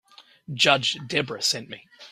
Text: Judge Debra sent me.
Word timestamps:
Judge 0.51 0.97
Debra 1.05 1.43
sent 1.43 1.69
me. 1.69 1.87